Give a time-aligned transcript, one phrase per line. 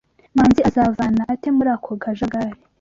[0.35, 2.57] Manzi azavana ate muri ako kajagari?